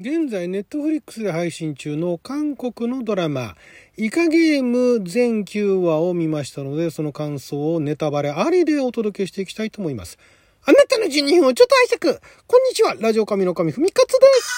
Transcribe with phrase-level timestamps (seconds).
[0.00, 3.54] 現在、ネットフリックスで配信中の韓国のドラマ、
[3.96, 10.18] イカゲーム全9話を見ましたので、その感想をネタバレありでお届けしていきたいと思います。
[10.64, 12.18] あなたの12分をちょっと拝借。
[12.48, 12.96] こんにちは。
[12.98, 14.48] ラジオ神の神ふみかつです。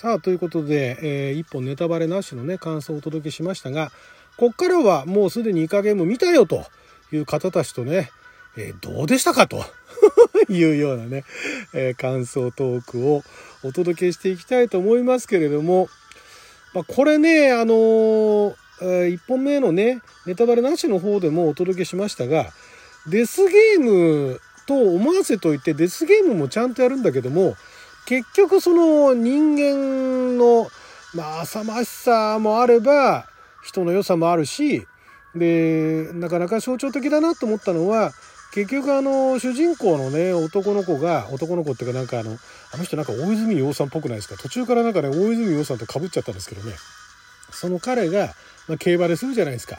[0.00, 3.92] さあ、ということで、えー、一本ネタバレなしのね、感想をお届けしましたが、
[4.38, 6.64] こっからはもうすでにイカゲーム見たよと
[7.12, 8.10] いう方たちとね、
[8.58, 9.64] えー、どうでしたかと。
[10.48, 11.24] いうようなね、
[11.72, 13.22] えー、感想トークを
[13.62, 15.88] お届けしていきたいと思いますけれども、
[16.74, 22.52] まあ、これね、あのー、えー、1本目のね、ネタバレなしの方でもお届けしましたが、
[23.06, 27.56] デスゲームと思わせといて、デスゲームもちゃんとやるんだけども、
[28.06, 30.68] 結局その人間の、
[31.14, 33.26] まあ、浅ましさもあれば、
[33.64, 34.86] 人の良さもあるし、
[35.34, 38.12] で、なかなか象徴的だなと思ったのは、
[38.54, 42.36] 結局あの主人公のね男の子が男の子っていうかなんかあの
[42.72, 44.36] あの人なんか大泉洋さんっぽくないですか？
[44.36, 46.74] 途中からなんかね大泉洋さんとかぶっちゃったんですけどね。
[47.50, 48.34] その彼が、
[48.68, 49.78] まあ、競馬でするじゃないですか。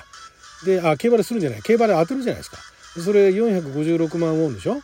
[0.66, 1.62] であ競馬でするんじゃない。
[1.62, 2.58] 競馬で当てるじゃないですか。
[3.02, 4.82] それ456万ウォンでしょ？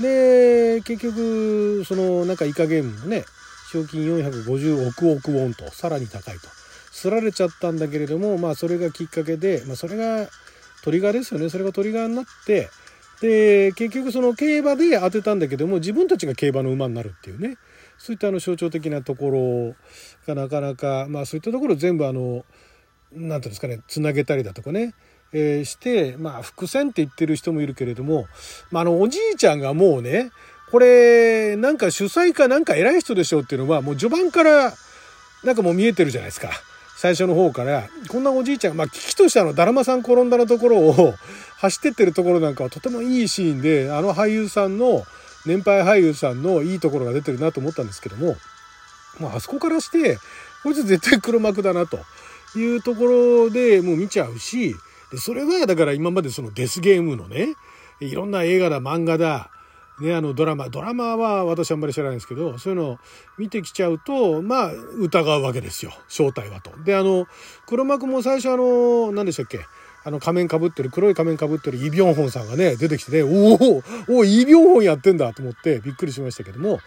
[0.00, 3.24] で結局そのなんかイカゲームもね
[3.72, 6.48] 賞金450億億ウォンとさらに高いと。
[6.92, 10.28] すられちゃったんだけれどもまあそれがきっかけで、まあ、それが
[10.82, 11.48] トリガーですよね。
[11.48, 12.70] それがトリガーになって
[13.20, 17.56] で結局その競馬で当てたんだけども自分たちが競馬の馬になるっていうね
[17.98, 19.74] そういったあの象徴的なところ
[20.26, 22.44] がなかなかまあそういったところ全部あの
[23.12, 24.94] 何て言うんですかねつなげたりだとかね、
[25.32, 28.26] えー、してまあ伏線って言ってる人もいるけれども、
[28.70, 30.30] まあ、あのおじいちゃんがもうね
[30.70, 34.74] これなんか主催かなんか偉い人でしょうっていうのはもう序盤から
[35.42, 36.50] なんかもう見えてるじゃないですか。
[36.98, 41.14] 最初の方から、こんなおじいちゃん、まあ、危機としてあの、だるまさん転んだのところを
[41.58, 45.06] 走ってってるところなんかはとてもいいシーンで、あの俳優さんの、
[45.46, 48.36] 年配俳優さんのいいところが出てるなと思ったんですけども、
[49.20, 50.18] まあ、あそこからして、
[50.64, 52.00] こいつ絶対黒幕だなと
[52.56, 54.74] いうところでもう見ちゃうし、
[55.12, 57.54] でそれはだから今までそのデスゲームのね、
[58.00, 59.50] いろんな映画だ、漫画だ、
[60.00, 62.98] ね、あのドラマ、ドラマは私あんまり知らないんですけど、そういうのを
[63.36, 65.92] 見てきちゃうと、まあ、疑うわけですよ。
[66.08, 66.70] 正体はと。
[66.84, 67.26] で、あの、
[67.66, 69.60] 黒幕も最初あの、何でしたっけ？
[70.04, 73.82] あの仮面かぶってる、黒い仮面かぶってるイ・ビョンホンさんがね、出てきてね、お
[74.14, 76.78] おおイ・ビョンホンやってんだと思ってびっくりしましたけども、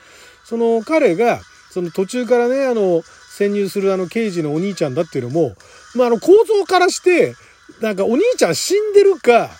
[0.43, 5.55] その彼が、その途中からね、あの、潜入するあの刑事のお兄ちゃんだっていうのも、
[5.95, 7.35] まあ、あの構造からして、
[7.81, 9.51] なんかお兄ちゃん死んでるか、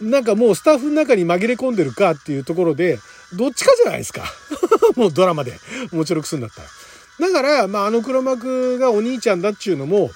[0.00, 2.98] なんかもうスタッフの中に紛れ込んでるかっていうところで、
[3.34, 4.24] どっちかじゃないですか。
[4.96, 5.58] もうドラマで
[5.92, 6.68] もちろんくすんだったら。
[7.30, 10.10] だから、まあ、あの黒幕がお兄ちゃんだっちゅうのも、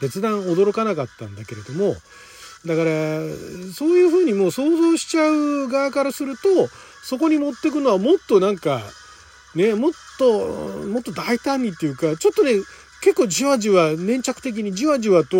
[0.00, 1.96] 別段驚かなかったんだけれども、
[2.66, 2.90] だから、
[3.74, 6.68] そういうふうにもう想像しちゃう側からすると、
[7.02, 8.82] そこに持ってくのはもっとなんか、
[9.54, 12.52] ね、もっと、もっと大胆にっていうか、ちょっとね、
[13.00, 15.36] 結構じわじわ、粘着的にじわじわと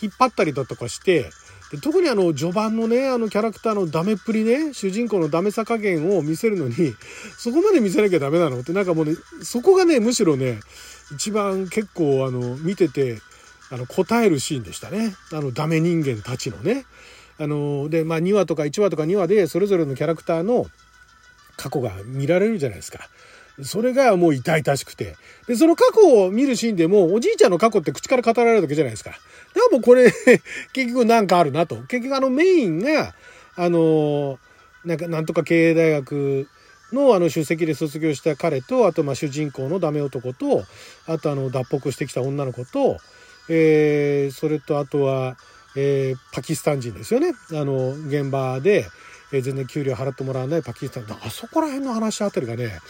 [0.00, 1.30] 引っ張ったりだとかして、
[1.72, 6.94] で特にあの序盤のねあのキャラクターのダメっぷりね主人公のダメさ加減を見せるのに
[7.38, 8.60] そこまで見せなきゃダメなの？
[8.60, 10.60] ってなんかもうねそこがねむしろね
[11.14, 13.20] 一番結構あの見てて
[13.70, 16.84] あの答えるシーンでしたねあのダメ人間たちのね。
[17.38, 20.66] あのでまあ2話とか1話とか2話でそれぞれのキャラクターの
[21.56, 23.08] 過去が見られるじゃないですか。
[23.62, 25.16] それがもう痛々しくて。
[25.46, 29.12] で、その過去を見るシーンでも、おじいちゃんの過去って口から語られるだけじゃないですか。
[29.54, 30.10] でもこれ
[30.72, 31.76] 結局なんかあるなと。
[31.88, 33.14] 結局あのメインが、
[33.56, 34.38] あの、
[34.84, 36.48] なんか、なんとか経営大学
[36.92, 40.64] のあの出席で卒業した彼と、あとまあ主人公のダメ男と、
[41.06, 42.98] あとあの脱北してきた女の子と、
[43.48, 45.36] えー、それとあとは、
[45.76, 47.32] えー、パキスタン人ですよね。
[47.52, 48.86] あの、現場で、
[49.32, 51.04] えー、全然給料払ってもらわないパキスタン。
[51.24, 52.80] あそこら辺の話あたりがね、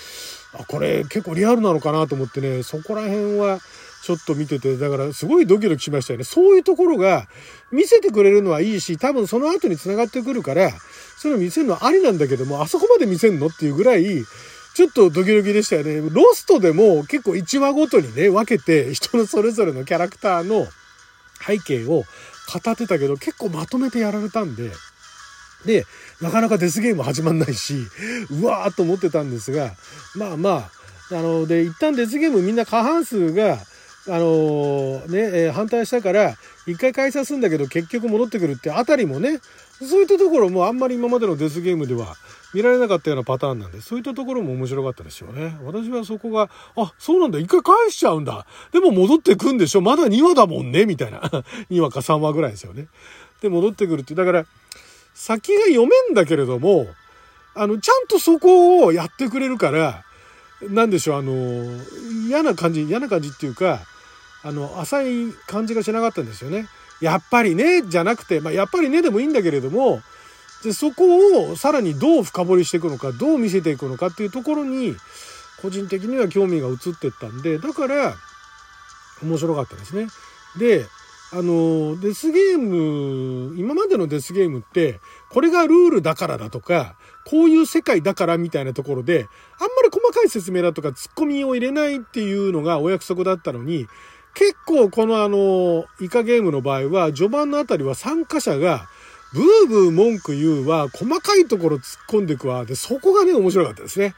[0.54, 3.60] あ、これ結構リアルなのかなと思ってね、そこら辺は
[4.02, 6.24] ちょっと見てて、だからすごいドキドキしましたよね。
[6.24, 7.28] そういうところが
[7.70, 10.70] 見せてくれるのはいいし、多分その後に繋がってくるから、
[11.18, 14.24] そういうの見せるのはありなんだけども、あそこまで見せんのっていうぐらい、
[14.74, 16.00] ちょっとドキドキでしたよね。
[16.10, 20.66] ロストでも結構1話ごとにね、分けて人のそれぞれのキャラクターの
[21.46, 22.04] 背景を
[22.52, 24.72] 語ってたけど、結構まとめてやられたんで、
[25.64, 25.84] で、
[26.20, 27.86] なかなかデスゲーム始まんないし、
[28.30, 29.74] うわーと思ってたんですが、
[30.16, 30.70] まあま
[31.12, 33.58] あ、あの、で、一旦デスゲームみんな過半数が、
[34.08, 36.34] あのね、え、反対したから、
[36.66, 39.38] 一回開催するんだけど結局戻ってくるってあたりもね、
[39.80, 42.16] そういったところもあんまり今までのデスゲームでは
[42.52, 45.56] 見られなかったようなパターンなんで、そういったところも面白かったですよね。
[45.64, 48.44] 私はそこが、あ、そうなんだ、一回返しちゃうんだ。
[48.72, 49.80] でも戻ってくんでしょ？
[49.80, 50.84] まだ2話だもんね？
[50.84, 51.20] みたいな。
[51.70, 52.88] 2話か3話ぐらいですよね。
[53.40, 54.14] で、戻ってくるって。
[54.14, 54.46] だから、
[55.14, 56.88] 先が読めんだけれども、
[57.54, 60.04] あの、ちゃんとそこをやってくれるから、
[60.70, 61.78] なんでしょう、あの、
[62.26, 63.80] 嫌な感じ、嫌な感じっていうか、
[64.42, 66.66] あの、浅い感じがしなかったんですよね。
[67.00, 70.00] やっぱりね、じゃなくて、まあ、やっぱりねでもいいんだけれども、
[70.62, 74.94] でそこをさらにどう深掘りしていくのか、どう見せていくのかっていうところに、
[75.60, 78.14] 個人的には興味が移ってったんで、だから、
[79.22, 80.08] 面白かったですね。
[80.58, 80.86] で、
[81.32, 85.00] あの、デスゲーム、今までのデスゲームって、
[85.30, 86.94] これがルールだからだとか、
[87.24, 89.26] こういう世界だからみたいなところで、
[89.58, 93.86] あんまり細かい説明だとかツッコミを入れないっていうのがお約束だったのに、
[94.34, 98.88] 結構このあの、イカゲームの場合は、序盤のあたりは参加者が、
[99.32, 104.14] ブーブー文句言うわ、細かいところ突っ込んでいくわ、で、そこがね、面白かったですね。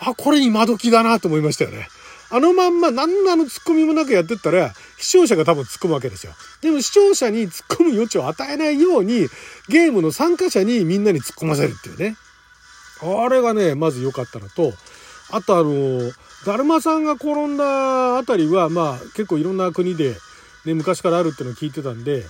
[0.00, 1.88] あ、これ今時だなと思いましたよね。
[2.30, 6.34] あのまんま何のあの突っ込みもなくやってったら、視聴者が多分突っ込むわけですよ。
[6.60, 9.28] でも視聴者に突っ込む余地を与えないように、
[9.68, 12.16] ゲームの参加者にみんなに突っ込ませるっていうね。
[13.00, 14.74] あれがね、まず良かったのと、
[15.30, 16.12] あとあの、
[16.46, 20.16] だるまさんが転んだあたりは、まあ結構いろんな国で、
[20.64, 22.24] ね、昔からあるっていうのを聞いてたんで、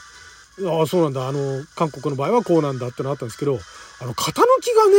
[0.67, 3.59] ああ、そうなんだ、あの、韓国の場合はこうなんだってのあったんですけど、
[4.01, 4.95] あの、型抜きがね、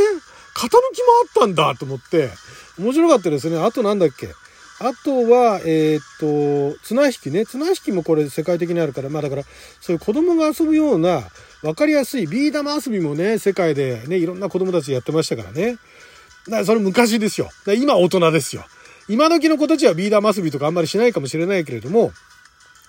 [0.55, 2.29] 型抜きもあったんだと思って、
[2.79, 3.57] 面白かったですね。
[3.57, 4.27] あとなんだっけ？
[4.81, 7.45] あとは、えー、っと、綱引きね。
[7.45, 9.43] 綱引きもこれ世界的にあるから、まあだから、
[9.81, 11.23] そういう子供が遊ぶような、
[11.63, 15.77] わかりやすいビー玉遊びもね、世界でね、いろんな子供たちやってましたからね。
[16.45, 17.49] だからそれ昔ですよ。
[17.77, 18.65] 今大人ですよ。
[19.07, 22.11] 今時の子たちはビー玉遊びとかあんまりしないかもしれないけれども、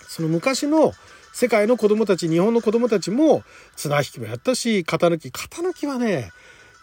[0.07, 0.93] その昔の
[1.33, 3.43] 世界の子供たち、日本の子供たちも
[3.75, 5.31] 綱引きもやったし、型抜き。
[5.31, 6.31] 型抜きはね、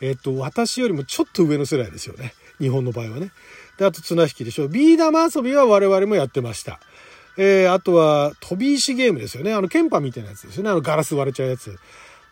[0.00, 2.34] えっと、私よりもちょっと上の世代ですよね。
[2.58, 3.30] 日本の場合はね。
[3.78, 4.68] で、あと綱引きでしょ。
[4.68, 6.80] ビー玉遊びは我々もやってました。
[7.36, 9.52] えー、あとは飛び石ゲームですよね。
[9.52, 10.70] あの、ケンパみたいなやつですよね。
[10.70, 11.78] あの、ガラス割れちゃうやつ。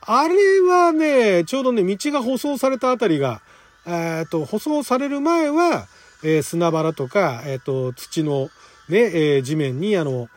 [0.00, 3.40] あれはね、ちょうどね、道が舗装されたあたりが、
[3.86, 5.86] えっ、と、舗装される前は、
[6.22, 8.50] えー、砂原とか、えっ、と、土の
[8.88, 10.28] ね、えー、地面に、あの、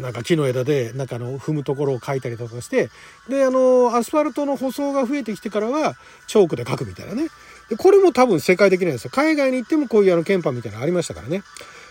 [0.00, 2.90] なんか木の枝で、なんかの、踏むところを描いたりとかして、
[3.28, 5.96] で、あの、アスファルトの舗装が増えてきてからは、
[6.26, 7.28] チョークで描くみたいなね。
[7.70, 9.10] で、これも多分世界的なんですよ。
[9.10, 11.42] 海外に行ってもこういうあの、ケンパみたいなのありましたからね。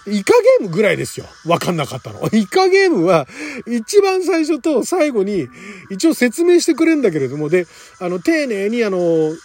[0.08, 1.28] イカゲームぐらいですよ。
[1.46, 2.28] わかんなかったの。
[2.32, 3.28] イカゲームは、
[3.68, 5.48] 一番最初と最後に、
[5.90, 7.68] 一応説明してくれるんだけれども、で、
[8.00, 8.98] あの、丁寧にあの、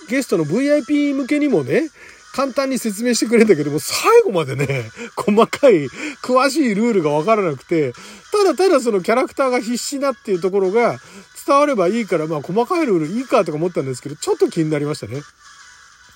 [0.08, 1.90] ゲストの VIP 向けにもね、
[2.32, 5.86] 簡単に説明してくれるんだけども、最後までね、細かい、
[6.22, 7.92] 詳しいルールがわからなくて、
[8.30, 10.98] ただただそのキャラクターが必死なっていうところが
[11.46, 15.22] 伝わればいいから、まあ細かいルールいいかとか思ったんですけど、ちょっと気になりましたね。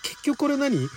[0.02, 0.88] 結局これ何？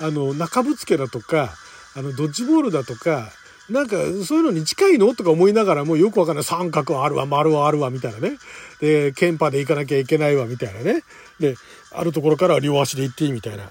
[0.00, 1.54] あの、中ぶつけだとか、
[1.94, 3.30] あの、ドッジボールだとか、
[3.70, 3.96] なんか、
[4.26, 5.14] そういうのに近いの？
[5.14, 6.44] とか思いながらもよくわかんない。
[6.44, 8.38] 三角はあるわ、丸はあるわ、みたいなね。
[8.80, 11.02] で、ケンパで行かなきゃいけないわ、みたいなね。
[11.38, 11.54] で、
[11.92, 13.70] あるところからは両足で行っていいみたいな、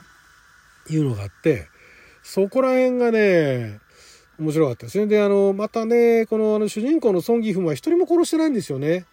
[0.90, 1.68] いうのがあって、
[2.24, 3.80] そこら辺がね、
[4.40, 5.08] 面白かったですね。
[5.08, 9.06] で、あの、またね、このあの主人公のソン・ギフンは一人も殺してないんですよね。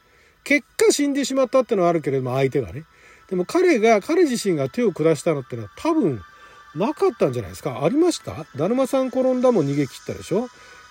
[0.44, 2.84] 結果死んでしまったってのはあるけれども、相手がね。
[3.28, 6.22] でも彼が、彼自身が手を下したのってのは多分、
[6.74, 7.84] なかったんじゃないですか？
[7.84, 8.46] ありました？
[8.56, 10.48] だるまさん転んだも逃げ切ったでしょ？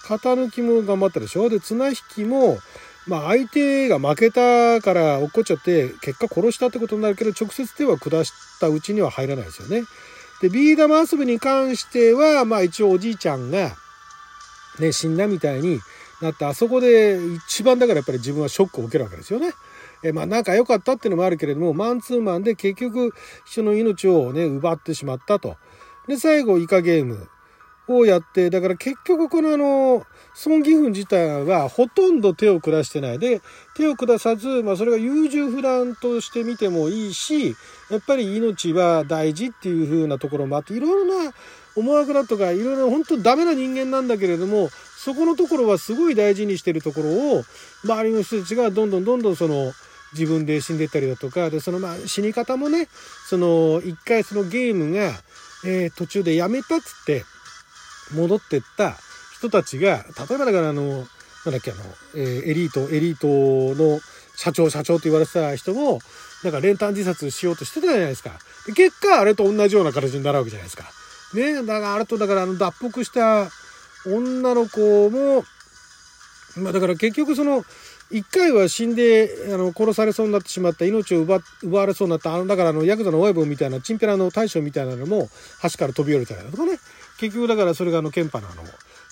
[0.07, 1.50] 型抜きも頑張ったでしょ？
[1.50, 2.57] で、綱引きも、
[3.07, 9.83] まあ相手が負けたから落っこっちゃって結果殺したってことになるけど直接手は下したうちには入らないですよね。
[10.41, 13.75] で、ビー玉遊びに関しては、まあ一応おじいちゃんが
[14.79, 15.79] ね、死んだみたいに
[16.22, 19.51] なって、あそこで一番だからやっぱり自分はショックを受けるわけですよね。
[20.03, 23.13] えまあ仲良かったっていうのもあるけれども、マンツーマンで結局
[23.46, 25.55] 人の命をね、奪ってしまったと。
[26.08, 27.28] で、最後、イカゲーム
[27.88, 30.06] をやって、だから結局このあの、
[30.46, 33.20] 孫義憤自体はほとんど手を下してない。
[33.20, 33.42] で、
[33.76, 37.56] 手を下さず、まあそれが優柔不断として見てもいいし、
[37.90, 41.34] やっぱり命は大事っていう風なところもあって、いろいろな
[41.76, 47.44] 思惑だとか、いろいろ本当ダメな人間なんだけれども、そこのところはすごい大事にしてるところを、
[47.84, 49.74] 周りの人たちがどんどんどんどんその、
[50.14, 52.88] 自分で死んでったりだとか、で、そのまあ死に方もね、
[53.28, 55.14] その、一回そのゲームが、
[55.66, 57.26] えー、途中でやめたっつって、
[58.14, 58.96] 戻ってった
[59.34, 61.08] 人たちが、例えばだからあの、
[61.46, 61.84] なんだっけあの、
[62.16, 63.28] えー、エリート、エリート
[63.76, 64.00] の
[64.36, 66.00] 社長、社長って言われてた人も、
[66.44, 68.32] なんか練炭自殺しようとしてたじゃないですか。
[68.66, 70.86] で結果、あれと同じような形になるわけじゃないですか。
[71.34, 73.50] ね、だからあれと、だからあの脱北した
[74.06, 75.44] 女の子も、
[76.56, 77.66] まあだから結局その、
[78.10, 85.30] 一回は死んで、あの、殺されそうになってしまった命を奪奪われそうになった、あの、だからあの、ヤクザの親分みたいな、チンピラの大将みたいなのも、
[85.64, 86.80] 橋から飛び降りたりだとかね。
[87.20, 88.64] 結局だからそれがあの、ケンパのあの、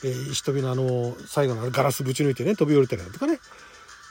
[0.04, 3.40] えー、石飛びのあの、最後のガラスぶち抜いてね、飛び降りたりだとかね。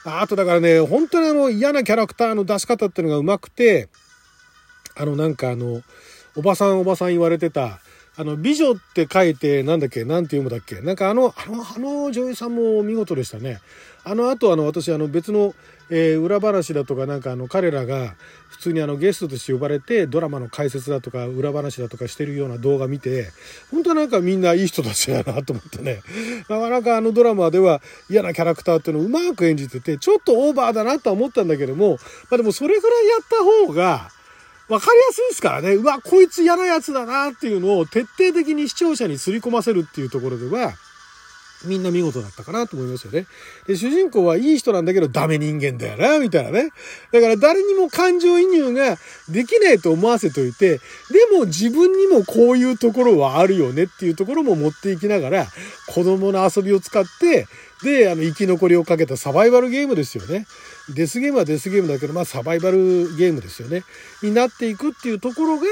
[0.05, 3.89] あとだからね、本当にあの、嫌なキャラクターの出し方っていうのがうまくて、
[4.97, 5.83] あの、なんかあの、
[6.37, 7.81] おばさんおばさん言われてた、
[8.17, 10.81] あの、美女って書いて、なんだっけ、なんて読むだっけ？
[10.81, 13.61] なんかあの、あの、あの女優さんも見事でしたね。
[14.05, 15.55] あの後、あの、私、あの、別の、
[15.91, 18.15] えー、裏話だとか、なんかあの、彼らが、
[18.49, 23.31] 普通にあの、ゲストとして呼ばれて、ドラマの解説だとか、裏話だとかしてるような動画見て、
[23.71, 26.01] 本当なんかみんないい人たちだなと思ってね。
[26.49, 31.99] なかなかあのドラマでは嫌なキャラクターっていうのをうまく演じてて、ちょっとオーバーだなと思ったんだけども、
[32.31, 34.11] まあでもそれぐらいやった方が、
[34.69, 35.75] わかりやすいですからね。
[35.75, 40.75] うわ、こいつ嫌なやつだなっていうのを徹底的に視聴者に刷り込ませるっていうところでは、
[41.67, 43.27] みんな見事だったかなと思いますよね。
[43.67, 46.71] で、主人公はいい人なんだけどダメ人間だよな、みたいなね。
[47.13, 50.81] だから誰にも感情移入ができないと思わせといて、で
[51.33, 55.47] も自分にもこういうところはあるよねっていうところも持っていきながら、
[55.89, 57.47] 子供の遊びを使って、
[57.85, 60.47] で、あの、生き残りをかけたサバイバルゲームですよね。
[60.95, 63.85] デスゲームはデスゲームだけど、まあサバイバルゲームですよね。
[64.23, 65.65] になっていくっていうところが、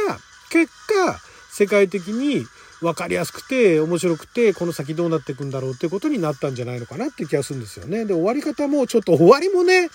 [0.51, 1.19] 結果、
[1.51, 2.47] 世界的に
[2.83, 8.05] 分かりやすくて面白くてこの先どうなっていくんだろうってことになったんじゃないのかなって気がするんですよね。
[8.05, 9.89] で終わり方もちょっと終わりもね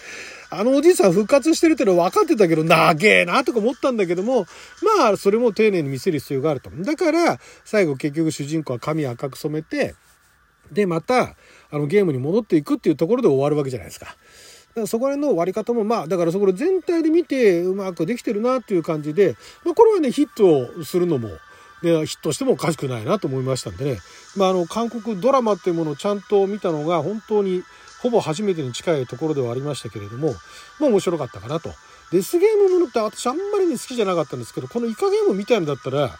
[0.49, 4.45] あのおじいさん復活してるってのは分かってたけど長えなとか思ったんだけども
[4.99, 6.69] まあそれも丁寧に見せる必要があると。
[6.69, 9.95] だから最後結局主人公は髪赤く染めて
[10.71, 11.35] でまた
[11.69, 14.05] あのゲームに戻っていくっていうところで終わるわけじゃないですか。
[14.05, 14.17] だか
[14.81, 21.29] らそこら辺の割り方もまあだからそこら全体で見てうまくできてるなっていう感じで、まあ、これはねヒットをするのも
[21.81, 23.99] でヒットしてもおかしくないなと思いましたんでね、
[24.35, 27.63] まあ、あの韓国ドラマっていうものをちゃんと見たのが本当に
[28.01, 30.33] ほぼ初めてに近いところではありましたけれども、
[30.79, 31.71] まあ面白かったかなと。
[32.11, 36.17] デスゲームものって私あんまりに好きじゃなかったんですけど、このイカゲームみたいのだったら、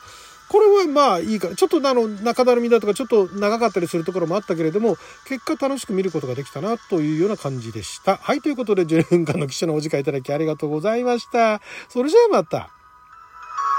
[0.50, 8.18] これはまあいいか、ちょっとあの中だるみだとかちょっと長かったりするところもあったけれども、結果楽しく見ることができたなというような感じでした。
[8.18, 11.62] はい、ということで10分間の記者のお時間いただきありがとうございました。
[11.89, 12.76] それじゃあまた。